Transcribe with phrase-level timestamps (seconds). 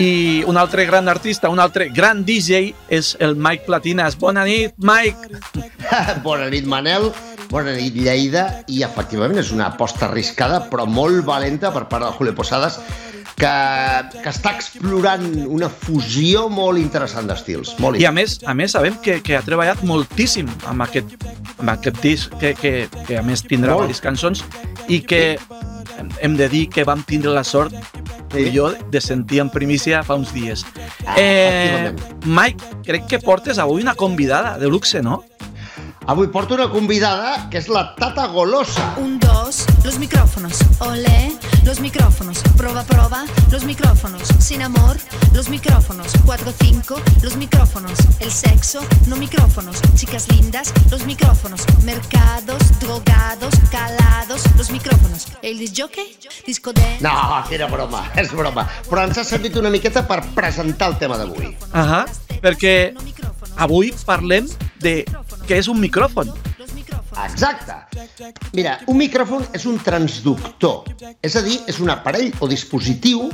[0.00, 4.16] I un altre gran artista, un altre gran DJ és el Mike Platinas.
[4.16, 5.28] Bona nit, Mike!
[6.24, 7.10] Bona nit, Manel.
[7.50, 8.46] Bona nit, Lleida.
[8.72, 12.80] I efectivament és una aposta arriscada, però molt valenta per part de Julio Posadas,
[13.36, 13.52] que,
[14.22, 17.76] que està explorant una fusió molt interessant d'estils.
[17.84, 21.12] Molt I a més, a més sabem que, que ha treballat moltíssim amb aquest,
[21.58, 22.74] amb aquest disc, que, que,
[23.04, 23.90] que a més tindrà Molt.
[23.90, 24.44] diverses cançons
[24.88, 25.36] i que
[26.24, 27.76] hem de dir que vam tindre la sort
[28.30, 28.50] Sí.
[28.54, 30.64] jo de sentir en primícia fa uns dies.
[31.06, 31.94] Ah, eh.
[32.24, 35.24] Mike, crec que portes avui una convidada de luxe, no?
[36.06, 38.94] Avui porto una convidada que és la Tata Golosa.
[38.98, 39.39] Un, dos,
[39.84, 40.58] los micrófonos.
[40.80, 41.32] Olé,
[41.64, 42.42] los micrófonos.
[42.56, 44.22] Proba, proba, los micrófonos.
[44.38, 44.96] Sin amor,
[45.32, 46.12] los micrófonos.
[46.24, 47.92] Cuatro, cinco, los micrófonos.
[48.20, 49.80] El sexo, no micrófonos.
[49.94, 51.62] Chicas lindas, los micrófonos.
[51.84, 55.28] Mercados, drogados, calados, los micrófonos.
[55.42, 56.98] El disjockey, disco de...
[57.00, 58.66] No, era broma, és broma.
[58.88, 61.54] Però ens ha servit una miqueta per presentar el tema d'avui.
[61.72, 62.04] Ahà,
[62.42, 62.92] perquè
[63.60, 64.48] avui parlem
[64.80, 65.04] de
[65.48, 66.32] què és un micròfon.
[67.28, 67.74] Exacte.
[68.52, 70.84] Mira, un micròfon és un transductor,
[71.22, 73.28] és a dir, és un aparell o dispositiu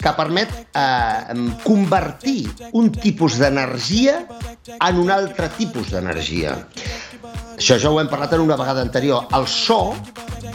[0.00, 4.22] que permet eh, convertir un tipus d'energia
[4.80, 6.56] en un altre tipus d'energia.
[7.60, 9.26] Això ja ho hem parlat en una vegada anterior.
[9.36, 9.94] El so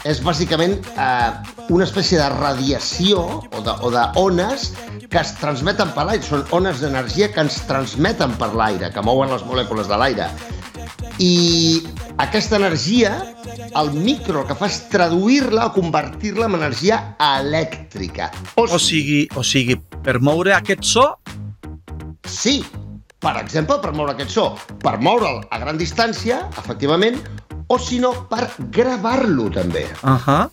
[0.03, 1.31] és bàsicament eh,
[1.69, 4.71] una espècie de radiació o de- o d'ones
[5.09, 6.23] que es transmeten per l'aire.
[6.25, 10.29] Són ones d'energia que ens transmeten per l'aire, que mouen les molècules de l'aire.
[11.19, 11.85] I
[12.17, 13.11] aquesta energia,
[13.75, 18.29] el micro que fa és traduir-la o convertir-la en energia elèctrica.
[18.55, 21.07] O sigui, o sigui, per moure aquest so,
[22.25, 22.63] Sí,
[23.21, 24.45] per exemple, per moure aquest so,
[24.81, 27.19] per moure'l a gran distància, efectivament,
[27.69, 29.83] o si no, per gravar-lo també.
[30.01, 30.47] Ahà.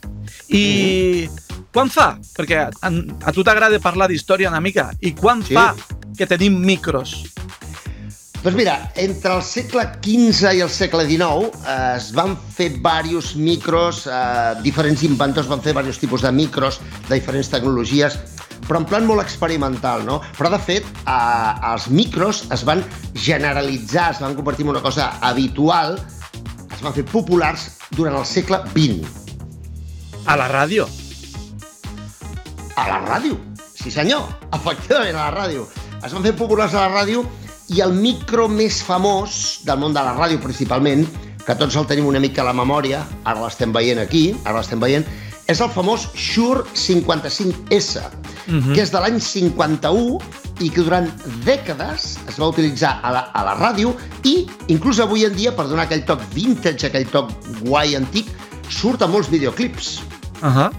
[0.53, 1.29] I
[1.73, 2.11] quan fa?
[2.37, 2.91] Perquè a,
[3.25, 4.91] a tu t'agrada parlar d'història una mica.
[5.01, 5.55] I quan Sí.
[5.57, 5.73] fa
[6.17, 7.23] que tenim micros?
[8.43, 13.37] Doncs mira, entre el segle XV i el segle XIX eh, es van fer diversos
[13.39, 18.17] micros, eh, diferents inventors van fer diversos tipus de micros, de diferents tecnologies,
[18.67, 20.17] però en plan molt experimental, no?
[20.35, 22.83] Però, de fet, eh, els micros es van
[23.15, 25.95] generalitzar, es van convertir en una cosa habitual,
[26.67, 29.07] es van fer populars durant el segle XX.
[30.27, 30.89] A la ràdio.
[32.75, 33.39] A la ràdio,
[33.79, 35.69] sí senyor, efectivament, a la ràdio.
[36.03, 37.23] Es van fer populars a la ràdio
[37.73, 41.07] i el micro més famós del món de la ràdio principalment,
[41.43, 44.81] que tots el tenim una mica a la memòria, ara l'estem veient aquí, ara l'estem
[44.81, 45.07] veient,
[45.51, 47.99] és el famós Shure 55S,
[48.47, 48.75] Mhm.
[48.75, 50.19] que és de l'any 51
[50.61, 51.07] i que durant
[51.47, 53.95] dècades es va utilitzar a la, a la ràdio
[54.25, 57.31] i inclús avui en dia, per donar aquell toc vintage, aquell toc
[57.63, 58.27] guai antic,
[58.69, 60.01] surt a molts videoclips.
[60.43, 60.71] Ahà.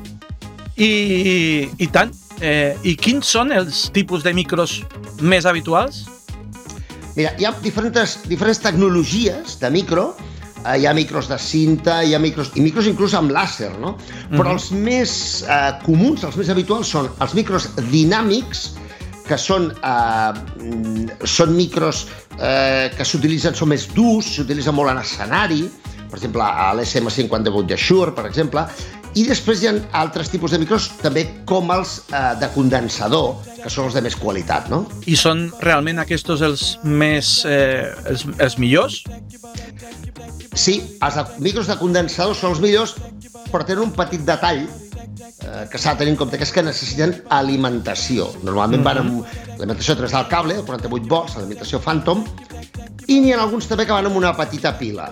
[0.75, 2.11] I, I tant.
[2.41, 4.81] Eh, I quins són els tipus de micros
[5.21, 6.03] més habituals?
[7.15, 10.07] Mira, hi ha diferents, diferents tecnologies de micro,
[10.65, 13.95] eh, hi ha micros de cinta, hi ha micros, i micros inclús amb làser, no?
[14.31, 15.13] Però els més
[15.45, 18.71] eh, comuns, els més habituals, són els micros dinàmics,
[19.27, 22.07] que són, eh, mm, són micros
[22.39, 25.63] eh, que s'utilitzen, són més durs, s'utilitzen molt en escenari,
[26.09, 28.65] per exemple, a l'SM58 de Shure, per exemple,
[29.13, 33.69] i després hi ha altres tipus de micros, també com els eh, de condensador, que
[33.69, 34.83] són els de més qualitat, no?
[35.05, 37.35] I són realment aquests els més...
[37.45, 39.03] Eh, els, els millors?
[40.53, 42.95] Sí, els de, micros de condensador són els millors,
[43.51, 46.65] però tenen un petit detall eh, que s'ha de tenir en compte, que és que
[46.65, 48.31] necessiten alimentació.
[48.41, 52.25] Normalment van amb alimentació a través del cable, de 48 volts, alimentació Phantom,
[53.05, 55.11] i n'hi ha alguns també que van amb una petita pila.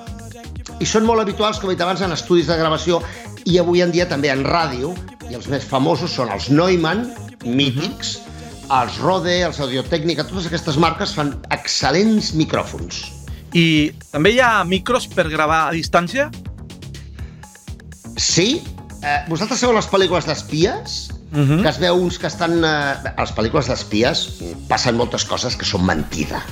[0.81, 3.01] I són molt habituals, com he dit abans, en estudis de gravació
[3.45, 4.93] i avui en dia també en ràdio,
[5.29, 7.07] i els més famosos són els Neumann,
[7.45, 8.19] mítics,
[8.71, 13.01] els Rode, els Audiotècnica, totes aquestes marques fan excel·lents micròfons.
[13.57, 16.29] I també hi ha micros per gravar a distància?
[18.15, 18.61] Sí,
[19.01, 21.01] eh, vosaltres sabeu les pel·lícules d'espies?
[21.31, 21.61] Mhm.
[21.63, 22.59] Que es veu uns que estan...
[22.63, 24.25] Eh, a les pel·lícules d'espies
[24.71, 26.43] passen moltes coses que són mentida.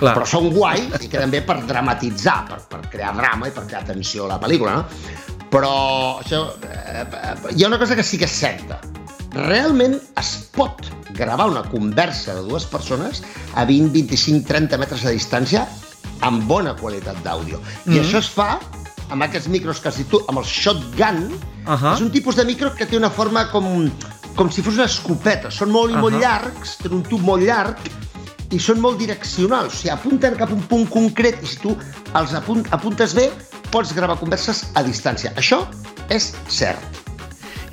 [0.00, 0.14] Clar.
[0.16, 3.84] Però són guais i queden bé per dramatitzar, per, per crear drama i per crear
[3.88, 5.33] tensió a la pel·lícula, no?
[5.54, 8.80] Però això, eh, eh, hi ha una cosa que sí que és certa.
[9.34, 10.82] Realment es pot
[11.14, 13.22] gravar una conversa de dues persones
[13.54, 15.62] a 20, 25, 30 metres de distància
[16.26, 17.60] amb bona qualitat d'àudio.
[17.86, 18.00] I Mhm.
[18.02, 18.58] això es fa
[19.10, 21.94] amb aquests micros que dit tu, amb el shotgun, Ahà.
[21.94, 23.90] és un tipus de micro que té una forma com,
[24.34, 25.50] com si fos una escopeta.
[25.50, 26.20] Són molt i molt Ahà.
[26.20, 27.76] llargs, tenen un tub molt llarg
[28.50, 29.74] i són molt direccionals.
[29.74, 31.76] O sigui, apunten cap a un punt concret i si tu
[32.14, 33.30] els apunt, apuntes bé,
[33.74, 35.34] pots gravar converses a distància.
[35.34, 35.64] Això
[36.14, 37.02] és cert.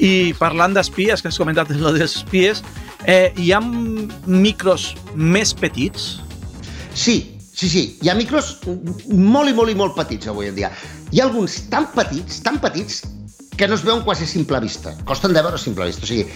[0.01, 2.63] I parlant d'espies, que has comentat lo dels espies,
[3.05, 6.19] Eh, hi ha micros més petits?
[6.93, 7.83] Sí, sí, sí.
[8.01, 8.53] Hi ha micros
[9.07, 10.69] molt i molt i molt petits avui en dia.
[11.11, 13.01] Hi ha alguns tan petits, tan petits,
[13.57, 14.93] que no es veuen quasi a simple vista.
[15.09, 16.05] Costen de veure a simple vista.
[16.05, 16.27] O sigui,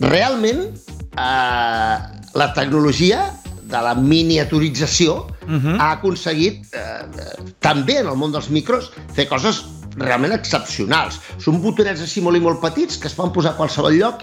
[0.00, 0.64] realment,
[1.12, 1.96] eh,
[2.34, 3.28] la tecnologia
[3.68, 5.76] de la miniaturització uh -huh.
[5.78, 9.64] ha aconseguit, eh, també en el món dels micros, fer coses
[9.96, 11.20] realment excepcionals.
[11.38, 14.22] Són botonets així molt i molt petits que es van posar a qualsevol lloc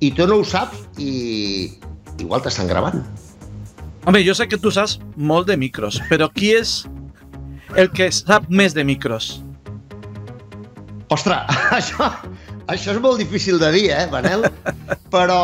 [0.00, 1.72] i tu no ho saps i
[2.18, 3.04] igual t'estan gravant.
[4.04, 6.84] Home, jo sé que tu saps molt de micros, però qui és
[7.76, 9.42] el que sap més de micros?
[11.08, 11.48] Ostres,
[11.78, 12.10] això,
[12.66, 14.44] això és molt difícil de dir, eh, Manel?
[15.14, 15.40] Però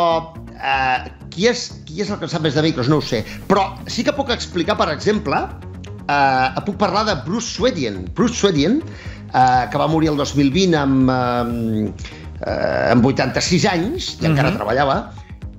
[0.57, 2.91] eh, qui, és, qui és el que sap més de micros?
[2.91, 3.23] No ho sé.
[3.49, 5.41] Però sí que puc explicar, per exemple,
[6.07, 8.05] eh, puc parlar de Bruce Swedian.
[8.15, 14.49] Bruce Swedian, eh, que va morir el 2020 amb, eh, amb 86 anys, i encara
[14.49, 14.57] uh -huh.
[14.59, 15.13] treballava,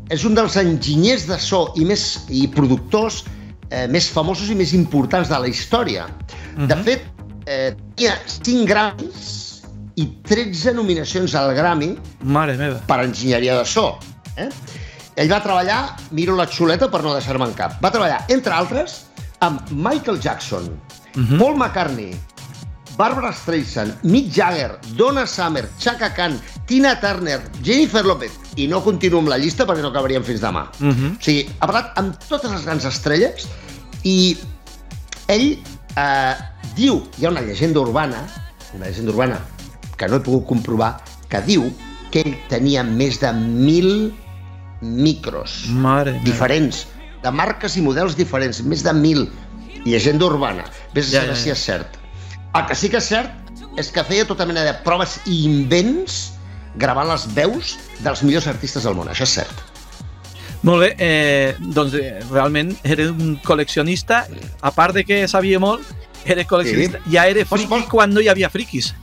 [0.09, 3.23] és un dels enginyers de so i, més, i productors
[3.69, 6.05] eh, més famosos i més importants de la història.
[6.05, 6.67] Uh -huh.
[6.67, 7.01] De fet,
[7.45, 9.61] eh, tenia 5 Grammys
[9.95, 12.79] i 13 nominacions al Grammy Mare meva.
[12.87, 13.97] per enginyeria de so.
[14.37, 14.49] Eh?
[15.21, 15.81] Ell va treballar,
[16.17, 19.03] miro la xuleta per no deixar-me'n cap, va treballar, entre altres,
[19.45, 21.37] amb Michael Jackson, uh -huh.
[21.37, 22.15] Paul McCartney,
[22.97, 29.19] Barbara Streisand, Mick Jagger, Donna Summer, Chaka Khan, Tina Turner, Jennifer Lopez, i no continuo
[29.19, 30.67] amb la llista perquè no acabaríem fins demà.
[30.79, 31.11] Uh -huh.
[31.17, 33.47] O sigui, ha parlat amb totes les grans estrelles
[34.03, 34.37] i
[35.27, 35.59] ell
[35.97, 36.35] eh,
[36.75, 38.25] diu, hi ha una llegenda urbana,
[38.73, 39.39] una llegenda urbana
[39.97, 40.97] que no he pogut comprovar,
[41.29, 41.71] que diu
[42.11, 44.13] que ell tenia més de mil
[44.81, 46.87] micros Mare diferents,
[47.23, 49.27] de marques i models diferents, més de mil.
[49.85, 50.65] Llegenda urbana.
[50.93, 51.53] Ves a Ja, saber ja, si ja.
[51.53, 51.97] és cert.
[52.53, 53.31] El que sí que és cert
[53.79, 56.33] és que feia tota mena de proves i invents
[56.75, 59.07] gravant les veus dels millors artistes del món.
[59.07, 59.67] Això és cert.
[60.63, 64.25] Molt bé, eh, doncs eh, realment era un col·leccionista,
[64.61, 65.81] a part de que sabia molt,
[66.25, 67.11] era col·leccionista, Sí.
[67.15, 68.93] ja era Vols- friki vols- quan no hi havia friquis.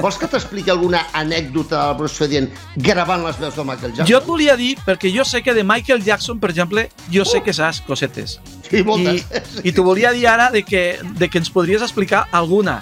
[0.00, 4.08] Vols que t'expliqui alguna anècdota del Bruce Swedien gravant les veus de Michael Jackson?
[4.08, 7.42] Jo et volia dir, perquè jo sé que de Michael Jackson, per exemple, jo sé
[7.44, 8.38] que saps cosetes.
[8.70, 9.60] Sí, I, moltes.
[9.62, 12.80] I t'ho volia dir ara de que, de que ens podries explicar alguna.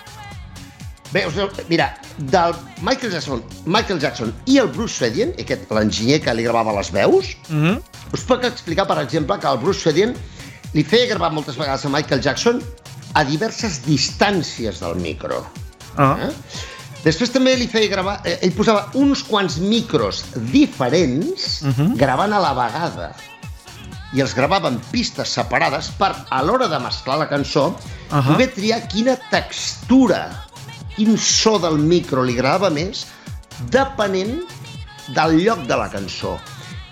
[1.11, 1.35] Bé, us,
[1.69, 2.55] mira, del
[2.87, 7.35] Michael Jackson, Michael Jackson i el Bruce Swedien, aquest l'enginyer que li gravava les veus,
[7.49, 7.81] Mm -hmm.
[8.15, 10.15] us puc explicar, per exemple, que el Bruce Swedien
[10.75, 12.63] li feia gravar moltes vegades a Michael Jackson
[13.15, 15.45] a diverses distàncies del micro.
[15.97, 16.17] ah.
[16.23, 16.33] Eh?
[17.05, 18.19] Després també li feia gravar...
[18.29, 21.97] Eh, ell posava uns quants micros diferents uh -huh.
[21.97, 23.11] gravant a la vegada
[24.13, 27.77] i els gravava en pistes separades per, a l'hora de mesclar la cançó, uh.
[28.11, 28.27] -huh.
[28.27, 30.47] poder triar quina textura,
[30.97, 33.07] quin so del micro li agradava més,
[33.71, 34.43] depenent
[35.15, 36.39] del lloc de la cançó.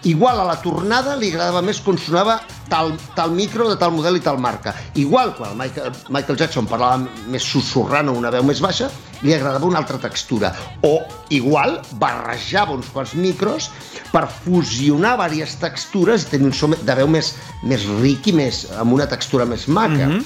[0.08, 2.38] Igual a la tornada li agradava més quan sonava
[2.70, 4.72] tal, tal micro de tal model i tal marca.
[4.96, 8.88] Igual quan el Michael, Michael Jackson parlava més susurrant o una veu més baixa,
[9.20, 10.54] li agradava una altra textura.
[10.86, 11.02] O
[11.34, 13.68] igual barrejava uns quants micros
[14.12, 18.64] per fusionar diverses textures i tenir un so de veu més, més ric i més,
[18.80, 20.06] amb una textura més maca.
[20.06, 20.24] Mm -hmm.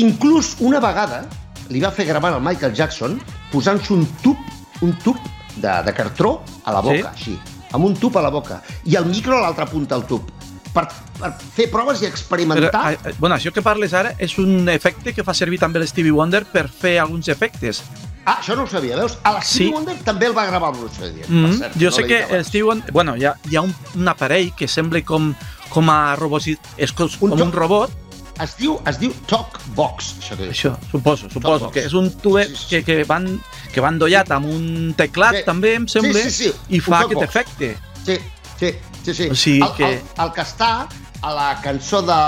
[0.00, 1.22] Inclús una vegada
[1.68, 3.20] li va fer gravar al Michael Jackson
[3.52, 4.36] posant-se un tub,
[4.80, 5.16] un tub
[5.56, 7.36] de, de cartró a la boca, sí.
[7.36, 10.30] així, amb un tub a la boca, i el micro a l'altra punta del tub,
[10.72, 10.86] per,
[11.18, 12.92] per fer proves i Però, experimentar.
[12.92, 16.44] eh, bueno, això que parles ara és un efecte que fa servir també l'Stevie Wonder
[16.44, 17.82] per fer alguns efectes.
[18.28, 19.16] Ah, això no ho sabia, veus?
[19.24, 19.72] A la Stevie Sí.
[19.74, 21.28] Wonder també el va gravar el Bruce Willis.
[21.28, 21.58] Mm per -hmm.
[21.58, 22.92] cert, jo no sé que el Stevie Wonder...
[22.92, 25.34] Bueno, hi ha, hi ha un, un aparell que sembla com,
[25.70, 26.42] com a robot,
[26.76, 27.90] és com Un to- un robot,
[28.40, 31.72] Es diu, es diu Talkbox, això que això, suposo, suposo, Talkbox.
[31.74, 32.68] que és un tube Sí, sí, sí.
[32.68, 33.40] que, que, van,
[33.72, 35.42] que van dollat amb un teclat Sí.
[35.46, 37.76] també, em sembla, Sí, sí, sí, i fa aquest efecte.
[38.04, 38.18] Sí,
[38.60, 38.72] sí,
[39.04, 39.28] sí, sí.
[39.30, 40.86] O sigui el, que- el, el que està
[41.20, 42.18] a la cançó de,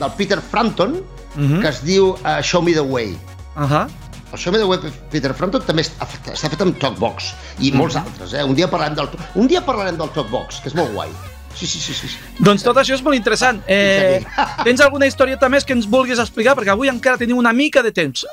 [0.00, 1.00] del Peter Frampton,
[1.36, 1.60] Mhm.
[1.62, 3.16] que es diu uh, Show Me the Way.
[3.56, 3.88] Uh -huh.
[4.32, 4.78] El Show Me the Way
[5.10, 8.42] Peter Frampton també està fet, està fet amb Talkbox i molts altres, eh?
[8.44, 11.08] Un dia parlarem del, un dia parlarem del Talkbox, que és molt guai.
[11.54, 12.08] Sí, sí, sí, sí.
[12.38, 13.60] Doncs tot això és molt interessant.
[13.68, 14.22] Eh,
[14.64, 16.54] tens alguna historieta més que ens vulguis explicar?
[16.56, 18.24] Perquè avui encara tenim una mica de temps.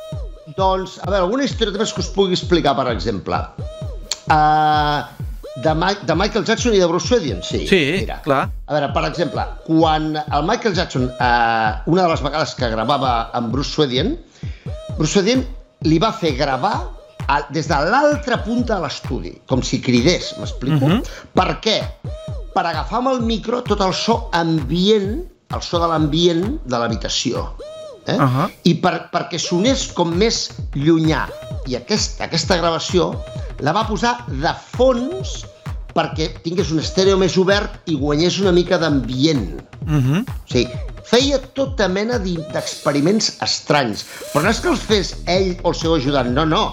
[0.57, 3.35] Doncs, a veure, alguna història més que us pugui explicar, per exemple.
[4.31, 5.03] Uh,
[5.63, 7.65] de, Ma de Michael Jackson i de Bruce Swedian, sí.
[7.67, 8.19] Sí, mira.
[8.23, 8.43] clar.
[8.67, 13.29] A veure, per exemple, quan el Michael Jackson, eh, una de les vegades que gravava
[13.33, 14.13] amb Bruce Swedian,
[14.97, 15.43] Bruce Swedian
[15.89, 16.75] li va fer gravar
[17.27, 20.77] a, des de l'altra punta de l'estudi, com si cridés, m'explico?
[20.85, 21.01] Uh Mhm.
[21.01, 21.31] -huh.
[21.33, 21.81] Per què?
[22.57, 25.19] Per agafar amb el micro tot el so ambient,
[25.53, 27.43] el so de l'ambient de l'habitació.
[28.07, 28.15] Eh?
[28.15, 28.23] Uh.
[28.23, 28.47] -huh.
[28.63, 31.27] I per, perquè sonés com més llunyà.
[31.69, 33.11] I aquesta, aquesta gravació
[33.59, 35.45] la va posar de fons
[35.93, 39.61] perquè tingués un estèreo més obert i guanyés una mica d'ambient.
[39.85, 40.25] Uh -huh.
[40.25, 40.73] O sigui,
[41.03, 44.05] feia tota mena d'experiments estranys.
[44.33, 46.71] Però no és que els fes ell o el seu ajudant, no, no.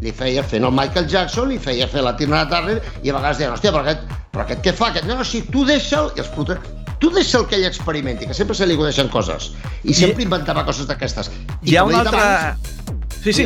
[0.00, 3.38] Li feia fent el Michael Jackson, li feia fer la Tina Turner, i a vegades
[3.38, 4.88] deien, hòstia, però aquest, però aquest què fa?
[4.92, 6.58] Aquest, no, no, sí, tu deixa'l, i els putos,
[7.02, 9.50] tu deixa'l que ell experimenti, que sempre se li acudeixen coses.
[9.84, 11.30] I sempre inventava coses d'aquestes.
[11.62, 12.22] I Hi ha una altra...
[12.56, 12.78] abans,
[13.22, 13.44] Sí, sí.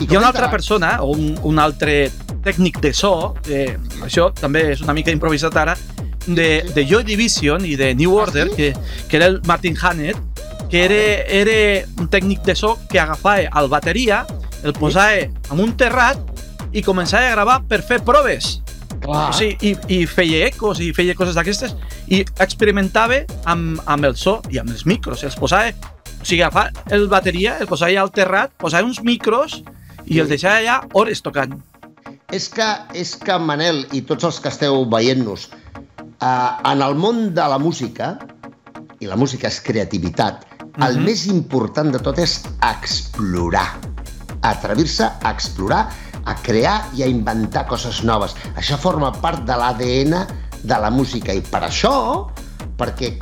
[0.00, 2.10] I Hi ha una altra abans, persona, o un, un altre
[2.44, 5.76] tècnic de so, eh, això també és una mica improvisat ara,
[6.26, 8.56] de, de Joy Division i de New Ah, Order, sí?
[8.56, 8.72] que,
[9.08, 10.18] que era el Martin Hannett,
[10.70, 14.24] que era, era un tècnic de so que agafava el bateria,
[14.64, 16.18] el posava en un terrat
[16.72, 18.58] i començava a gravar per fer proves.
[19.04, 21.74] Clar, O sigui, i, i feia ecos i feia coses d'aquestes
[22.08, 23.20] i experimentava
[23.50, 25.22] amb, amb el so i amb els micros.
[25.28, 29.60] Els posava, o sigui, agafava el bateria, el posava al terrat, posava uns micros
[30.08, 31.54] i el deixava allà hores tocant.
[32.32, 32.64] És que,
[32.96, 37.58] és que Manel i tots els que esteu veient-nos, eh, en el món de la
[37.60, 38.14] música,
[39.00, 40.46] i la música és creativitat,
[40.80, 41.04] el Mhm.
[41.04, 43.76] més important de tot és explorar.
[44.42, 45.88] Atrevir-se a explorar,
[46.24, 48.34] a crear i a inventar coses noves.
[48.56, 50.26] Això forma part de l'ADN
[50.64, 52.26] de la música i per això,
[52.78, 53.18] perquè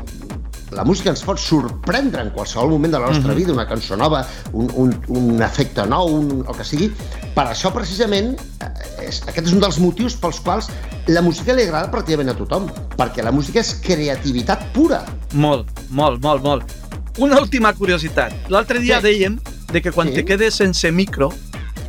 [0.73, 3.37] la música ens pot sorprendre en qualsevol moment de la nostra Mhm.
[3.37, 6.91] vida, una cançó nova, un, un, un efecte nou, un, el que sigui.
[7.35, 10.71] Per això, precisament, eh, és, aquest és un dels motius pels quals
[11.09, 15.05] la música li agrada pràcticament a tothom, perquè la música és creativitat pura.
[15.35, 16.73] Molt, molt, molt, molt.
[17.19, 18.33] Una última curiositat.
[18.49, 19.03] L'altre dia Sí.
[19.09, 19.39] dèiem
[19.73, 20.15] de que quan Sí.
[20.15, 21.33] te quedes sense micro,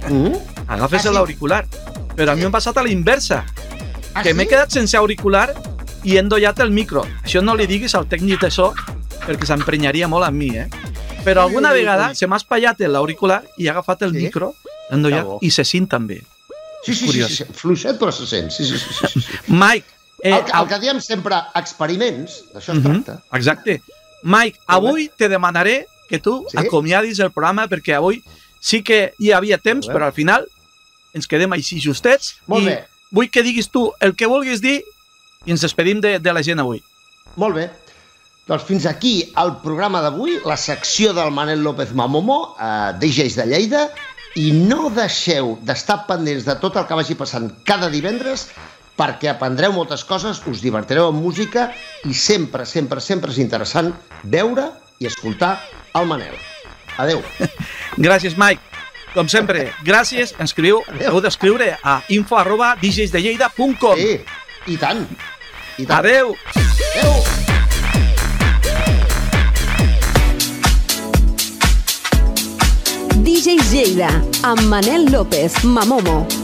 [0.09, 0.35] Mm?
[0.67, 1.65] Agafes Ah, l'auricular.
[2.15, 3.43] Però a mi m'ha passat a la inversa,
[4.15, 5.53] Ah, que m'he quedat sense auricular
[6.03, 7.01] i he endollat el micro.
[7.23, 8.73] Això no li diguis al tècnic de so
[9.25, 10.67] perquè s'emprenyaria molt amb mi, eh?
[11.23, 14.17] Però alguna vegada se m'ha espatllat l'auricular i he agafat el Sí?
[14.27, 14.53] micro,
[14.89, 16.21] l'he endollat i se sent també.
[16.85, 18.51] Sí, sí, sí, sí, sí, fluixet però se sent.
[18.51, 19.37] Sí, sí, sí, sí, sí.
[19.47, 19.87] Mike,
[20.21, 23.23] eh, El, que, el que diem sempre, experiments, d'això es Mhm, tracta.
[23.37, 23.81] Exacte.
[24.23, 26.57] Mike, avui te demanaré que tu Sí?
[26.57, 28.21] acomiadis el programa perquè avui
[28.63, 30.47] sí que hi havia temps, però al final
[31.13, 32.77] ens quedem així justets Molt i bé.
[33.13, 34.79] vull que diguis tu el que vulguis dir
[35.43, 36.79] i ens despedim de, de la gent avui.
[37.35, 37.67] Molt bé.
[38.47, 43.45] Doncs fins aquí el programa d'avui, la secció del Manel López Mamomo, eh, DJs de
[43.51, 43.83] Lleida,
[44.35, 48.47] i no deixeu d'estar pendents de tot el que vagi passant cada divendres
[48.97, 51.69] perquè aprendreu moltes coses, us divertireu amb música
[52.09, 53.93] i sempre, sempre, sempre és interessant
[54.23, 55.55] veure i escoltar
[55.97, 56.52] el Manel.
[56.97, 57.23] Adeu.
[58.05, 58.61] Gràcies, Mike.
[59.13, 60.33] Com sempre, gràcies.
[60.41, 63.99] Escriu, heu d'escriure a info arroba djsdelleida.com.
[63.99, 64.17] Sí,
[64.73, 65.05] i tant.
[65.77, 65.99] I tant.
[65.99, 66.33] Adeu.
[66.33, 67.43] Adeu.
[73.23, 74.09] DJ Lleida,
[74.41, 76.42] amb Manel López Mamomo.